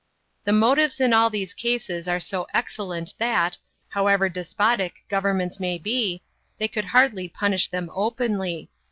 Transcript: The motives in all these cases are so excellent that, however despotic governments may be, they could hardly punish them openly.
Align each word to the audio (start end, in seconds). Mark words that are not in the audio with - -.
The 0.45 0.51
motives 0.51 0.99
in 0.99 1.13
all 1.13 1.29
these 1.29 1.53
cases 1.53 2.07
are 2.07 2.19
so 2.19 2.47
excellent 2.55 3.13
that, 3.19 3.59
however 3.89 4.29
despotic 4.29 5.05
governments 5.09 5.59
may 5.59 5.77
be, 5.77 6.23
they 6.57 6.67
could 6.67 6.85
hardly 6.85 7.29
punish 7.29 7.67
them 7.67 7.91
openly. 7.93 8.71